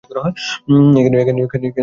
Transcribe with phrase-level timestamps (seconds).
[0.99, 1.79] এখানেই থেমে যাও!